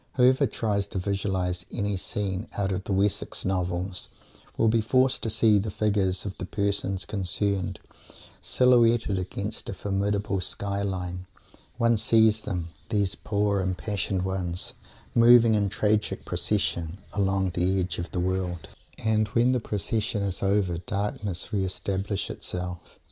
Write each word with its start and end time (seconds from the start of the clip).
Whoever 0.15 0.47
tries 0.47 0.87
to 0.87 0.97
visualize 0.97 1.63
any 1.71 1.95
scene 1.95 2.47
out 2.57 2.71
of 2.71 2.85
the 2.85 2.91
Wessex 2.91 3.45
Novels 3.45 4.09
will 4.57 4.67
be 4.67 4.81
forced 4.81 5.21
to 5.21 5.29
see 5.29 5.59
the 5.59 5.69
figures 5.69 6.25
of 6.25 6.35
the 6.39 6.45
persons 6.47 7.05
concerned 7.05 7.77
"silhouetted" 8.41 9.19
against 9.19 9.69
a 9.69 9.75
formidable 9.75 10.41
skyline. 10.41 11.27
One 11.77 11.97
sees 11.97 12.41
them, 12.41 12.69
these 12.89 13.13
poor 13.13 13.59
impassioned 13.61 14.23
ones, 14.23 14.73
moving 15.13 15.53
in 15.53 15.69
tragic 15.69 16.25
procession 16.25 16.97
along 17.13 17.51
the 17.51 17.79
edge 17.79 17.99
of 17.99 18.09
the 18.09 18.19
world, 18.19 18.69
and, 18.97 19.27
when 19.27 19.51
the 19.51 19.59
procession 19.59 20.23
is 20.23 20.41
over, 20.41 20.79
darkness 20.79 21.53
re 21.53 21.63
establishes 21.63 22.31
itself. 22.35 22.97